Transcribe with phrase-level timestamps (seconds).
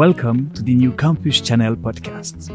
[0.00, 2.48] welcome to the new Campus Channel podcast,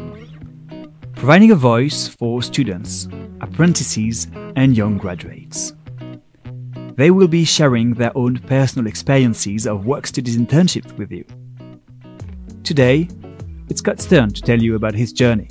[1.14, 3.06] providing a voice for students,
[3.40, 4.26] apprentices,
[4.56, 5.72] and young graduates.
[6.96, 11.24] They will be sharing their own personal experiences of work studies internships with you.
[12.64, 13.08] Today,
[13.68, 15.48] it's Scott's turn to tell you about his journey,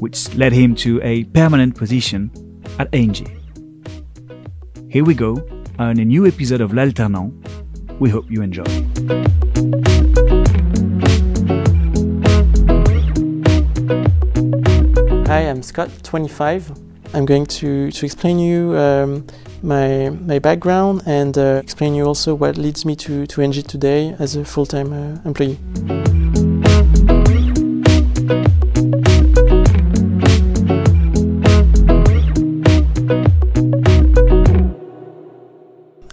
[0.00, 2.30] which led him to a permanent position
[2.78, 3.40] at Engie.
[4.90, 5.42] Here we go
[5.78, 7.32] on a new episode of L'Alternant.
[7.98, 10.41] We hope you enjoy.
[15.32, 16.72] Hi, I'm Scott, 25.
[17.14, 19.26] I'm going to, to explain you um,
[19.62, 24.14] my, my background and uh, explain you also what leads me to, to Engie today
[24.18, 25.58] as a full-time uh, employee.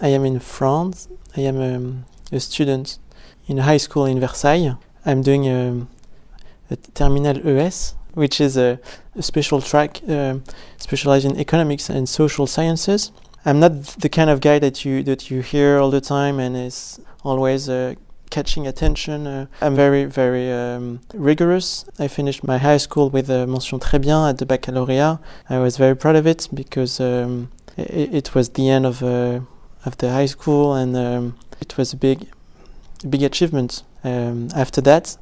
[0.00, 1.08] I am in France.
[1.36, 2.98] I am um, a student
[3.46, 4.78] in high school in Versailles.
[5.04, 5.88] I'm doing um,
[6.70, 8.78] a Terminal ES, which is a,
[9.16, 10.42] a special track um,
[10.78, 13.12] specialized in economics and social sciences.
[13.44, 16.56] I'm not the kind of guy that you that you hear all the time and
[16.56, 17.94] is always uh,
[18.30, 19.26] catching attention.
[19.26, 21.84] Uh, I'm very very um, rigorous.
[21.98, 25.18] I finished my high school with a mention très bien at the baccalauréat.
[25.48, 29.40] I was very proud of it because um, it, it, was the end of uh,
[29.86, 32.26] of the high school and um, it was a big
[33.08, 33.82] big achievement.
[34.04, 35.16] Um, after that,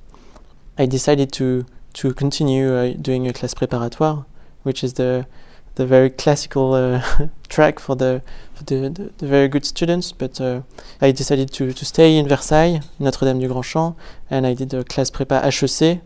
[0.77, 1.67] I decided to
[1.99, 4.25] to continue uh, doing a classe préparatoire,
[4.63, 5.27] which is the
[5.75, 7.03] the very classical uh,
[7.49, 8.23] track for the
[8.55, 10.13] for the, the, the, very good students.
[10.13, 10.63] But uh,
[11.01, 13.97] I decided to, to stay in Versailles, Notre Dame du Grand Champ,
[14.31, 16.01] and I did a classe prépa HEC.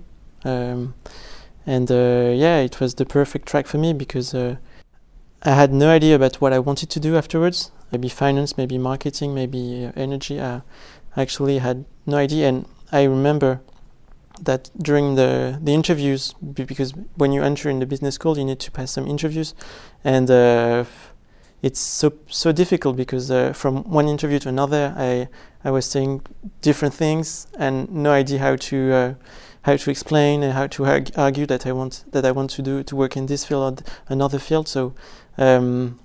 [0.45, 0.95] Um,
[1.67, 4.57] and uh, yeah, it was the perfect track for me because uh,
[5.43, 7.70] I had no idea about what I wanted to do afterwards.
[7.91, 10.41] Maybe finance, maybe marketing, maybe uh, energy.
[10.41, 10.63] I
[11.17, 13.61] actually had no idea, and I remember
[14.43, 18.61] that during the the interviews because when you enter in the business school you need
[18.61, 19.55] to pass some interviews.
[20.05, 20.85] And uh,
[21.63, 25.29] it's so so difficult because uh, from one interview to another I
[25.64, 26.23] I was saying
[26.61, 29.14] different things and no idea how to uh,
[29.63, 32.63] how to explain and how to arg- argue that I want that I want to
[32.63, 34.67] do to work in this field or another field.
[34.67, 34.95] So
[35.39, 36.01] um,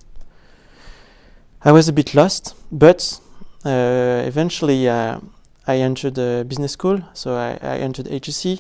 [1.64, 3.20] I was a bit lost but
[3.66, 5.20] uh, eventually uh,
[5.67, 8.59] I entered the business school, so I, I entered HEC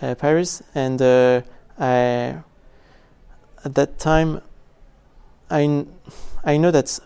[0.00, 1.42] uh, Paris, and uh,
[1.78, 2.36] I
[3.64, 4.40] at that time
[5.50, 5.86] I
[6.44, 6.98] I know that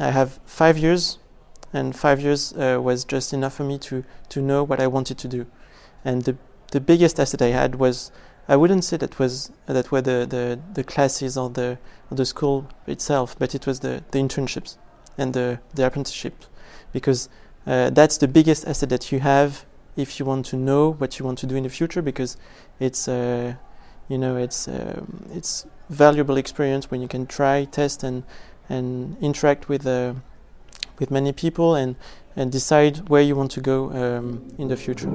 [0.00, 1.18] I have five years,
[1.72, 5.18] and five years uh, was just enough for me to to know what I wanted
[5.18, 5.46] to do,
[6.04, 6.36] and the
[6.72, 8.10] the biggest asset I had was
[8.48, 11.78] I wouldn't say that was that were the, the, the classes or the
[12.10, 14.76] or the school itself, but it was the, the internships
[15.16, 16.44] and the, the apprenticeship
[16.92, 17.28] because
[17.66, 19.64] uh, that's the biggest asset that you have
[19.96, 22.36] if you want to know what you want to do in the future because
[22.80, 23.54] it's uh,
[24.08, 28.24] you know it's um, it's valuable experience when you can try test and
[28.68, 30.14] and interact with uh,
[30.98, 31.96] with many people and
[32.36, 35.10] and decide where you want to go um, in the future.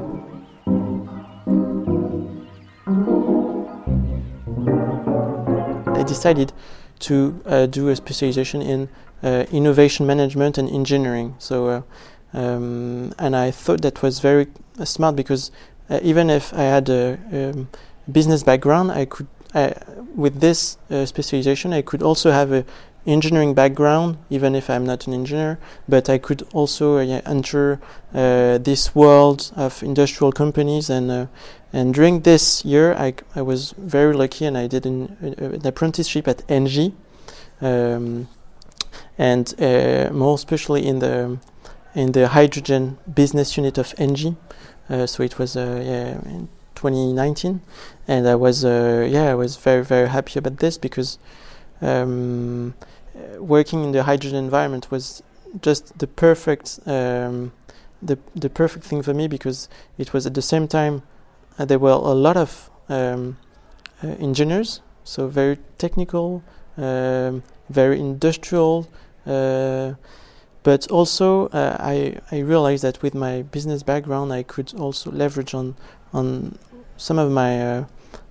[5.94, 6.54] I decided
[7.00, 8.90] to uh, do a specialization in
[9.22, 11.36] uh, innovation management and engineering.
[11.40, 11.82] So uh,
[12.34, 14.48] um, and I thought that was very
[14.80, 15.52] uh, smart because
[15.90, 17.70] uh, even if I had a um,
[18.12, 19.72] business background, I could, uh,
[20.16, 22.66] with this uh, specialization, I could also have a
[23.08, 25.58] engineering background, even if I'm not an engineer.
[25.88, 27.80] But I could also uh, enter
[28.14, 31.30] uh, this world of industrial companies, and
[31.74, 36.28] and during this year, I I was very lucky, and I did an, an apprenticeship
[36.28, 36.94] at Engie,
[37.62, 38.28] um,
[39.18, 39.56] and
[40.12, 41.40] more especially in the
[41.96, 44.36] in the hydrogen business unit of Engie.
[44.90, 47.62] Uh, so it was uh, yeah, in 2019,
[48.08, 51.20] and I was uh, yeah I was very very happy about this because
[51.82, 52.74] um,
[53.38, 55.22] working in the hydrogen environment was
[55.62, 57.52] just the perfect um,
[58.02, 61.04] the the perfect thing for me because it was at the same time
[61.60, 63.38] uh, there were a lot of um,
[64.04, 66.42] uh, engineers, so very technical,
[66.78, 68.88] um, very industrial.
[69.26, 69.94] Uh,
[70.64, 75.54] but also uh, I, I realized that with my business background I could also leverage
[75.54, 75.76] on
[76.14, 76.58] on
[76.98, 77.86] some of my uh,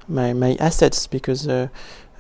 [0.09, 1.69] my, my assets because uh,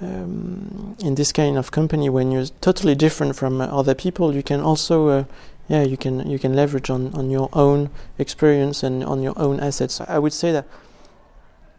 [0.01, 4.61] um, in this kind of company when you're totally different from other people you can
[4.61, 5.25] also uh,
[5.69, 9.61] yeah you can you can leverage on, on your own experience and on your own
[9.61, 10.01] assets.
[10.01, 10.67] I would say that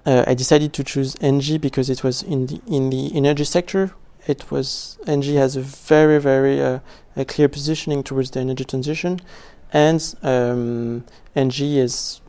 [0.06, 3.92] uh, I decided to choose Engie because it was in the in the energy sector
[4.28, 6.80] it was Engie has a very very uh,
[7.16, 9.20] a clear positioning towards the energy transition,
[9.74, 11.04] and um,
[11.36, 12.22] Engie is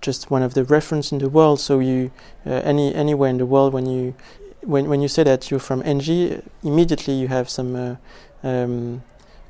[0.00, 1.60] just one of the reference in the world.
[1.60, 2.10] So you
[2.46, 4.14] uh, any anywhere in the world when you
[4.62, 7.96] when when you say that you're from Engie, immediately you have some uh,
[8.42, 9.02] um,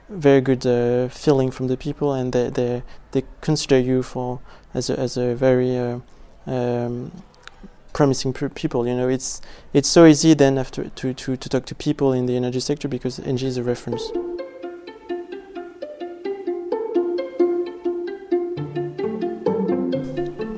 [0.09, 4.41] very good uh, feeling from the people, and they they they consider you for
[4.73, 5.99] as a as a very uh,
[6.47, 7.11] um,
[7.94, 8.87] promising people.
[8.87, 9.41] You know, it's
[9.73, 12.88] it's so easy then after to, to to talk to people in the energy sector
[12.88, 14.02] because Engie is a reference.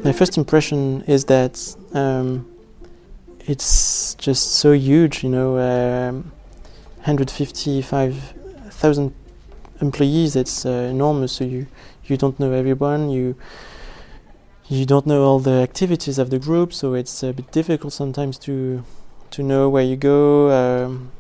[0.05, 2.47] My first impression is that um,
[3.41, 6.33] it's just so huge, you know, um,
[7.05, 9.13] 155,000
[9.81, 10.37] employees.
[10.37, 11.33] It's uh, enormous.
[11.33, 11.67] So you
[12.05, 13.11] you don't know everyone.
[13.11, 13.37] You
[14.69, 16.73] you don't know all the activities of the group.
[16.73, 18.85] So it's a bit difficult sometimes to
[19.31, 21.11] to know where you go, um,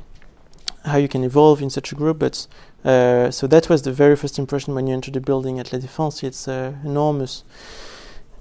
[0.84, 2.18] how you can evolve in such a group.
[2.18, 2.46] But
[2.84, 5.78] uh, so that was the very first impression when you enter the building at La
[5.78, 6.22] Défense.
[6.22, 7.44] It's uh, enormous.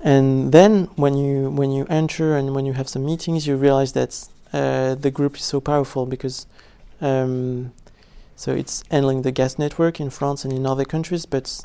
[0.01, 3.93] And then when you when you enter and when you have some meetings, you realize
[3.93, 6.47] that uh, the group is so powerful because
[7.01, 7.73] um,
[8.35, 11.63] so it's handling the gas network in France and in other countries, but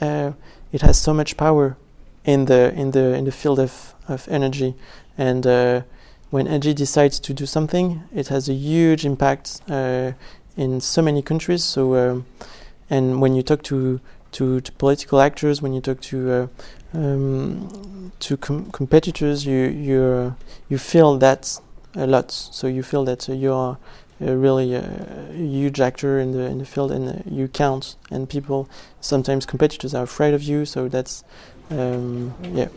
[0.00, 0.32] uh,
[0.72, 1.76] it has so much power
[2.24, 4.74] in the in the in the field of, of Engie.
[5.18, 5.82] And uh,
[6.30, 10.12] when energy decides to do something, it has a huge impact uh,
[10.56, 11.64] in so many countries.
[11.64, 12.26] So um,
[12.90, 14.00] and when you talk to
[14.32, 16.46] to, to political actors, when you talk to uh,
[16.94, 20.36] um, to com- competitors, you you
[20.68, 21.58] you feel that
[21.94, 22.30] a lot.
[22.30, 23.78] So you feel that uh, you are
[24.20, 24.82] a really uh,
[25.32, 27.96] huge actor in the in the field, and uh, you count.
[28.10, 28.68] And people
[29.00, 30.64] sometimes competitors are afraid of you.
[30.64, 31.24] So that's
[31.70, 32.68] um, yeah.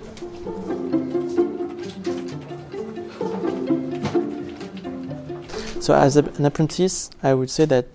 [5.80, 7.86] So as a, an apprentice, I would say that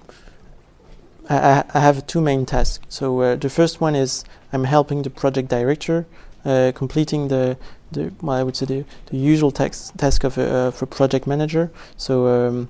[1.28, 2.84] I, I have two main tasks.
[2.88, 6.06] So uh, the first one is I'm helping the project director
[6.44, 7.56] uh, completing the,
[7.93, 11.26] the well, I would say the, the usual task task of a, of a project
[11.26, 11.70] manager.
[11.96, 12.69] So um,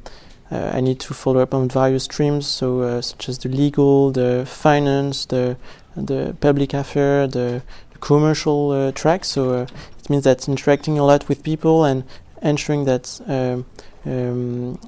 [0.50, 4.10] uh, I need to follow up on various streams, so uh, such as the legal,
[4.10, 5.56] the finance, the
[5.96, 9.24] the public affair, the, the commercial uh, track.
[9.24, 9.66] So uh,
[9.98, 12.04] it means that interacting a lot with people and
[12.42, 13.66] ensuring that um,
[14.06, 14.78] um,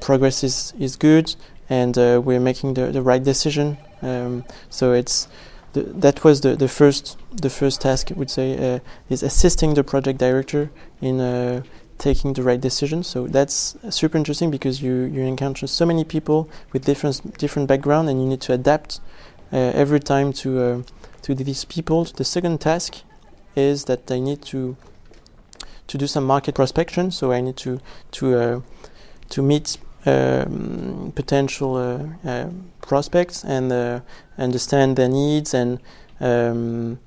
[0.00, 1.34] progress is is good
[1.68, 3.78] and uh, we're making the, the right decision.
[4.02, 5.28] Um, so it's
[5.72, 9.74] the, that was the, the first the first task I would say uh, is assisting
[9.74, 10.70] the project director
[11.00, 11.62] in uh,
[12.04, 13.02] taking the right decision.
[13.02, 18.08] So that's super interesting because you you encounter so many people with different different background
[18.10, 19.00] and you need to adapt
[19.52, 20.82] uh, every time to uh,
[21.22, 22.04] to these people.
[22.04, 22.90] The second task
[23.56, 24.76] is that I need to
[25.86, 27.10] to do some market prospection.
[27.10, 27.80] So I need to
[28.18, 28.60] to uh,
[29.30, 32.50] to meet um, potential uh, uh,
[32.82, 34.00] prospects and uh,
[34.36, 35.78] understand their needs and
[36.20, 36.98] um,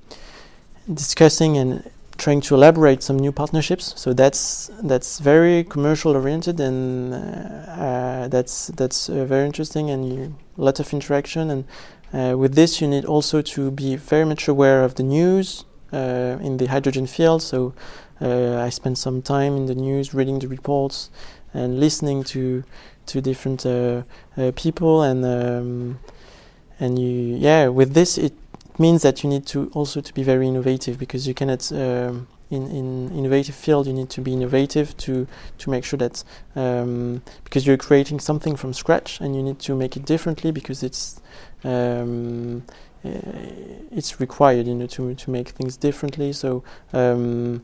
[0.92, 1.82] discussing and
[2.18, 3.94] trying to elaborate some new partnerships.
[3.96, 10.34] So that's that's very commercial oriented and uh, that's that's uh, very interesting and you,
[10.56, 11.50] lot of interaction.
[11.50, 11.64] And
[12.12, 16.58] uh, with this, you need also to be very much aware of the news in
[16.58, 17.42] the hydrogen field.
[17.42, 17.72] So
[18.20, 21.08] I spent some time in the news, reading the reports,
[21.54, 22.64] and listening to
[23.08, 24.02] to different uh,
[24.36, 25.98] uh, people and um,
[26.78, 28.34] and you yeah with this it
[28.78, 32.66] means that you need to also to be very innovative because you cannot um, in
[32.70, 35.26] in innovative field you need to be innovative to
[35.58, 36.24] to make sure that
[36.56, 40.82] um, because you're creating something from scratch and you need to make it differently because
[40.82, 41.20] it's
[41.64, 42.62] um,
[43.04, 43.10] uh,
[43.90, 47.62] it's required you know to to make things differently so um,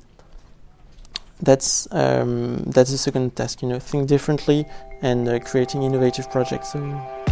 [1.40, 3.62] that's um, that's the second task.
[3.62, 4.66] You know, think differently
[5.02, 6.72] and uh, creating innovative projects.
[6.72, 7.23] So,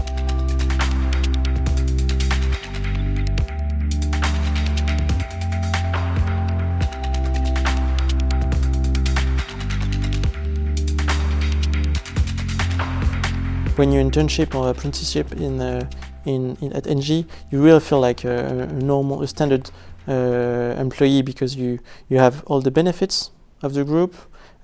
[13.77, 15.89] when you internship or apprenticeship in, uh,
[16.25, 19.71] in, in, at Engie, you really feel like a, a normal, a standard
[20.09, 23.31] uh, employee because you you have all the benefits
[23.63, 24.15] of the group.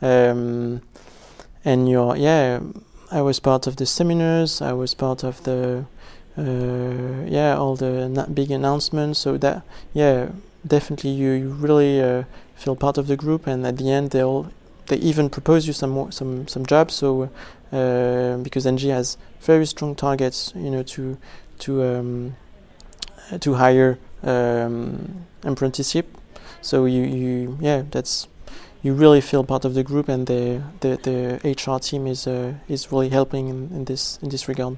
[0.01, 0.83] Um,
[1.65, 2.61] and you're, yeah,
[3.11, 5.87] I was part of the seminars, I was part of the,
[6.37, 9.19] uh, yeah, all the big announcements.
[9.19, 9.63] So that,
[9.93, 10.29] yeah,
[10.67, 12.25] definitely you, you really uh,
[12.55, 13.47] feel part of the group.
[13.47, 14.51] And at the end, they'll,
[14.89, 16.95] they even propose you some more, some, some jobs.
[16.95, 17.31] So,
[17.73, 21.19] uh, because Engie has very strong targets, you know, to,
[21.61, 22.37] to, um,
[23.41, 26.17] to hire um, apprenticeship.
[26.61, 28.29] So you, you, yeah, that's
[28.83, 32.55] you really feel part of the group, and the the, the HR team is uh,
[32.69, 34.77] is really helping in, in, this in this regard.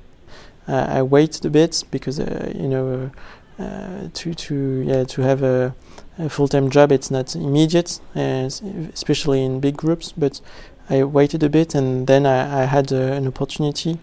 [0.68, 3.10] Uh, I waited a bit because uh, you know
[3.58, 5.74] uh, to to yeah to have a,
[6.18, 6.92] a full-time job.
[6.92, 8.48] It's not immediate, uh,
[8.92, 10.12] especially in big groups.
[10.12, 10.40] But
[10.88, 13.98] I waited a bit, and then I, I had uh, an opportunity,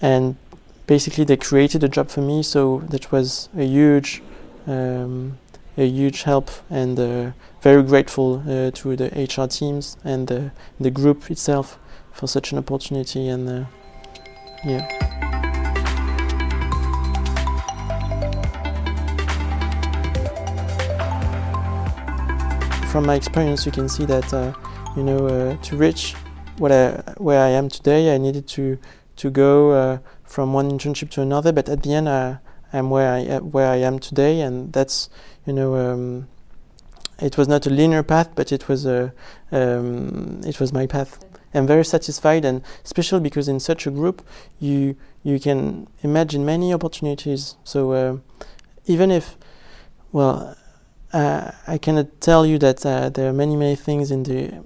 [0.00, 0.36] and
[0.86, 2.42] basically they created a job for me.
[2.42, 4.22] So that was a huge.
[4.66, 5.38] Um,
[5.76, 10.90] a huge help and uh, very grateful uh, to the HR teams and the, the
[10.90, 11.78] group itself
[12.12, 13.64] for such an opportunity and uh,
[14.64, 15.45] yeah.
[22.90, 24.52] From my experience, you can see that uh,
[24.96, 26.14] you know uh, to reach
[26.58, 28.78] what I, where I am today, I needed to
[29.16, 31.52] to go uh, from one internship to another.
[31.52, 35.10] But at the end, I'm where I where I am today, and that's
[35.46, 36.28] you know, um,
[37.20, 39.12] it was not a linear path, but it was a,
[39.52, 41.24] um, it was my path.
[41.54, 44.26] I'm very satisfied, and especially because in such a group,
[44.58, 47.56] you you can imagine many opportunities.
[47.64, 48.18] So uh,
[48.84, 49.38] even if,
[50.12, 50.56] well,
[51.16, 54.62] uh, I cannot tell you that uh, there are many many things in the,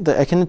[0.00, 0.48] the I cannot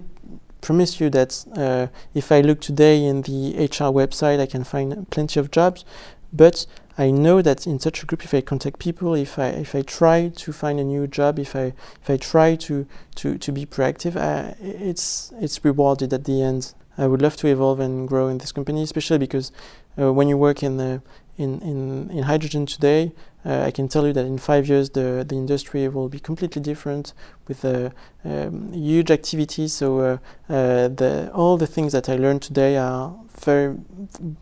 [0.62, 5.10] promise you that uh, if I look today in the HR website, I can find
[5.10, 5.84] plenty of jobs,
[6.32, 6.66] but
[6.98, 9.82] I know that in such a group, if I contact people, if I if I
[9.82, 13.66] try to find a new job, if I if I try to to, to be
[13.66, 16.74] proactive, uh, it's it's rewarded at the end.
[16.98, 19.52] I would love to evolve and grow in this company, especially because
[20.00, 21.02] uh, when you work in the
[21.38, 23.12] in, in, in hydrogen today,
[23.44, 26.62] uh, I can tell you that in five years the, the industry will be completely
[26.62, 27.14] different
[27.48, 27.92] with a
[28.24, 29.68] um, huge activity.
[29.68, 30.18] So uh,
[30.48, 33.78] uh, the, all the things that I learned today are very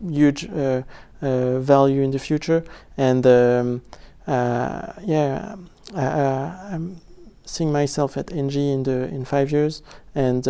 [0.06, 0.82] huge uh,
[1.22, 2.62] uh, value in the future.
[2.98, 3.82] And um,
[4.26, 5.56] uh, yeah,
[5.94, 7.00] I, am
[7.44, 9.82] seeing myself at Engie in the in five years,
[10.14, 10.46] and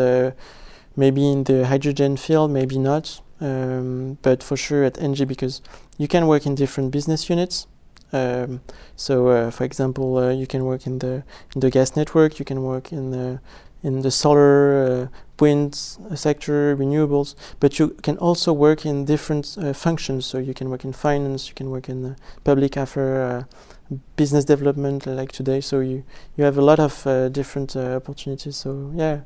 [0.97, 3.21] maybe in the hydrogen field, maybe not.
[3.41, 5.63] Um, but for sure at Engie because
[5.97, 7.67] you can work in different business units.
[8.13, 8.61] Um,
[8.97, 11.23] so, uh, for example, uh, you can work in the
[11.55, 12.39] in the gas network.
[12.39, 13.41] You can work in the
[13.83, 15.07] in the solar, uh,
[15.39, 17.35] wind sector, renewables.
[17.61, 20.27] But you can also work in different uh, functions.
[20.27, 21.49] So you can work in finance.
[21.49, 23.45] You can work in public affairs,
[23.91, 25.61] uh, business development, like today.
[25.61, 26.05] So you
[26.37, 28.57] you have a lot of different opportunities.
[28.57, 29.21] So yeah,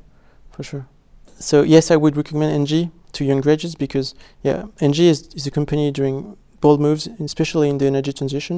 [0.50, 0.86] for sure.
[1.38, 5.50] So yes, I would recommend Engie to young graduates because yeah, Engie is, is a
[5.50, 8.56] company doing bold moves, especially in the energy transition.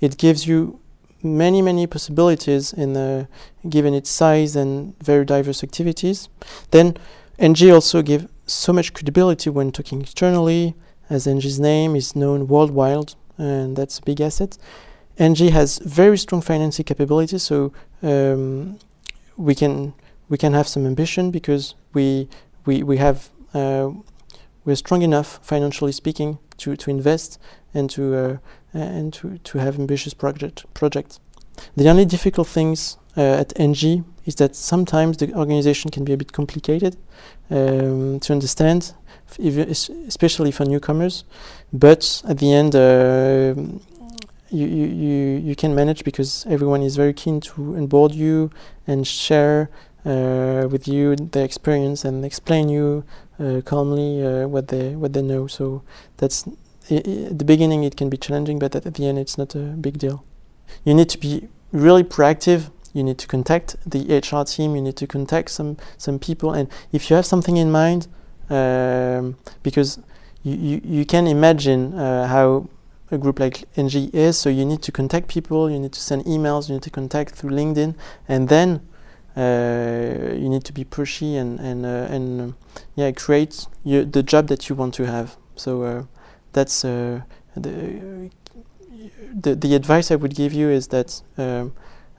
[0.00, 0.80] It gives you
[1.22, 3.28] many many possibilities in the
[3.74, 4.72] given its size and
[5.10, 6.28] very diverse activities.
[6.70, 6.86] Then
[7.38, 10.74] ENGIE also give so much credibility when talking externally,
[11.08, 14.58] as ENGIE's name is known worldwide, and that's a big asset.
[15.18, 18.78] ENGIE has very strong financing capabilities, so um,
[19.36, 19.94] we can
[20.28, 22.28] we can have some ambition because we
[22.66, 23.18] we we have
[23.54, 23.90] uh,
[24.64, 27.38] we're strong enough financially speaking to, to invest
[27.72, 28.36] and to uh,
[28.72, 31.20] and to, to have ambitious project projects.
[31.76, 36.16] The only difficult things uh, at ENGIE is that sometimes the organization can be a
[36.16, 36.96] bit complicated
[37.50, 38.92] um, to understand,
[39.38, 41.24] especially for newcomers.
[41.72, 43.54] But at the end, uh,
[44.50, 48.50] you, you, you can manage because everyone is very keen to onboard you
[48.86, 49.68] and share
[50.04, 53.04] uh, with you their experience and explain you
[53.38, 55.46] uh, calmly uh, what they what they know.
[55.46, 55.82] So
[56.18, 56.46] that's
[56.90, 59.98] at the beginning it can be challenging, but at, the end it's not a big
[59.98, 60.24] deal.
[60.84, 62.70] You need to be really proactive.
[62.92, 64.76] You need to contact the HR team.
[64.76, 68.06] You need to contact some some people, and if you have something in mind,
[68.50, 69.98] um, because
[70.42, 72.68] you, you, you can imagine uh, how
[73.10, 74.38] a group like ENGIE is.
[74.38, 75.70] So you need to contact people.
[75.70, 76.68] You need to send emails.
[76.68, 77.94] You need to contact through LinkedIn,
[78.28, 78.86] and then
[79.36, 82.54] you need to be pushy and and uh, and
[82.94, 85.36] yeah create your, the job that you want to have.
[85.56, 86.04] So uh,
[86.52, 87.22] that's the
[87.56, 91.72] the, the advice I would give you is that um,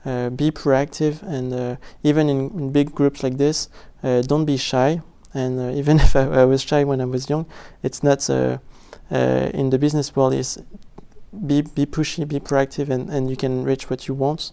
[0.05, 3.69] uh, be proactive and uh, even in, in, big groups like this,
[4.03, 5.01] uh, don't be shy.
[5.33, 7.45] And even if I, I, was shy when I was young,
[7.81, 10.33] it's not in the business world.
[10.33, 10.59] Is
[11.45, 14.51] be be pushy, be proactive, and, and you can reach what you want.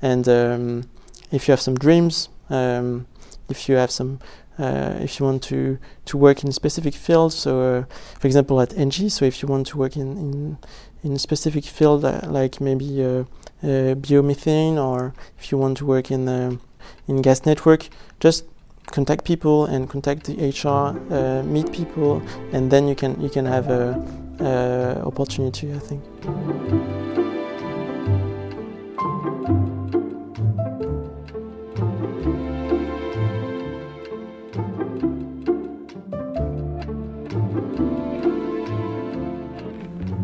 [0.00, 0.84] And um,
[1.32, 3.06] if you have some dreams, um,
[3.48, 4.20] if you have some
[4.58, 7.84] uh, if you want to, to work in a specific field, so uh,
[8.18, 10.58] for example at ENGIE, so if you want to work in, in,
[11.02, 13.24] in a specific field uh, like maybe uh,
[13.62, 16.56] uh, biomethane or if you want to work in, uh,
[17.08, 17.88] in gas network,
[18.20, 18.44] just
[18.86, 22.22] contact people and contact the HR, uh, meet people,
[22.52, 23.94] and then you can, you can have a,
[24.40, 27.11] a opportunity, I think.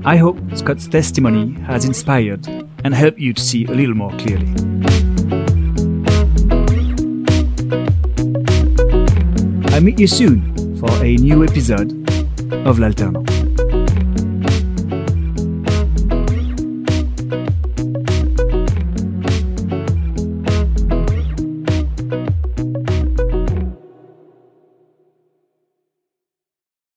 [0.09, 2.47] I hope Scott's testimony has inspired
[2.83, 4.47] and helped you to see a little more clearly.
[9.75, 11.93] I'll meet you soon for a new episode
[12.67, 13.38] of L'Alternant.